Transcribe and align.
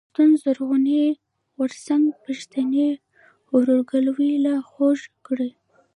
پښتون 0.13 0.29
ژغورني 0.41 1.01
غورځنګ 1.55 2.05
پښتني 2.23 2.87
ورورګلوي 3.53 4.31
لا 4.45 4.55
خوږه 4.69 5.09
کړه. 5.25 5.49